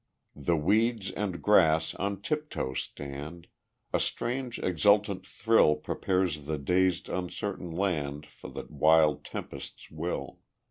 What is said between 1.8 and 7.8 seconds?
on tiptoe stand, A strange exultant thrill Prepares the dazed uncertain